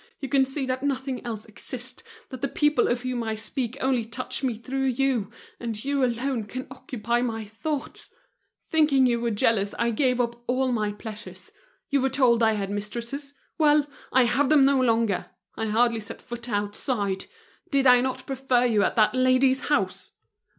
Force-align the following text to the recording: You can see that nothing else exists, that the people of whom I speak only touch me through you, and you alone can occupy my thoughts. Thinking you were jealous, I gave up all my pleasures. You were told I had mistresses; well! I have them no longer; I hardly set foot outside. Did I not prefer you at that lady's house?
You 0.19 0.29
can 0.29 0.47
see 0.47 0.65
that 0.65 0.81
nothing 0.81 1.23
else 1.23 1.45
exists, 1.45 2.01
that 2.29 2.41
the 2.41 2.47
people 2.47 2.87
of 2.87 3.03
whom 3.03 3.21
I 3.21 3.35
speak 3.35 3.77
only 3.79 4.03
touch 4.03 4.41
me 4.43 4.55
through 4.55 4.85
you, 4.87 5.29
and 5.59 5.85
you 5.85 6.03
alone 6.03 6.45
can 6.45 6.65
occupy 6.71 7.21
my 7.21 7.45
thoughts. 7.45 8.09
Thinking 8.71 9.05
you 9.05 9.19
were 9.19 9.29
jealous, 9.29 9.75
I 9.77 9.91
gave 9.91 10.19
up 10.19 10.41
all 10.47 10.71
my 10.71 10.91
pleasures. 10.91 11.51
You 11.91 12.01
were 12.01 12.09
told 12.09 12.41
I 12.41 12.53
had 12.53 12.71
mistresses; 12.71 13.35
well! 13.59 13.85
I 14.11 14.23
have 14.23 14.49
them 14.49 14.65
no 14.65 14.81
longer; 14.81 15.27
I 15.55 15.67
hardly 15.67 15.99
set 15.99 16.19
foot 16.19 16.49
outside. 16.49 17.25
Did 17.69 17.85
I 17.85 18.01
not 18.01 18.25
prefer 18.25 18.65
you 18.65 18.81
at 18.81 18.95
that 18.95 19.13
lady's 19.13 19.67
house? 19.67 20.13